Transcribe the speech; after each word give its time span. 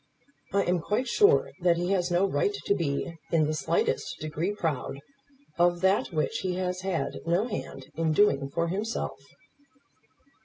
I 0.51 0.63
am 0.63 0.79
quite 0.79 1.07
sure 1.07 1.51
that 1.61 1.77
he 1.77 1.91
has 1.91 2.09
no 2.09 2.25
right 2.25 2.55
to 2.65 2.73
be 2.73 3.19
in 3.31 3.45
the 3.45 3.53
slightest 3.53 4.17
degree 4.19 4.51
proud 4.51 4.97
of 5.59 5.81
that 5.81 6.07
which 6.11 6.39
he 6.39 6.55
has 6.55 6.81
had 6.81 7.19
no 7.27 7.45
hand 7.45 7.85
in 7.93 8.11
doing 8.11 8.49
for 8.49 8.69
himself." 8.69 9.21